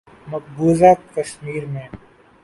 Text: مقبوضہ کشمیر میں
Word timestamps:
مقبوضہ 0.27 0.91
کشمیر 1.15 1.65
میں 1.65 1.87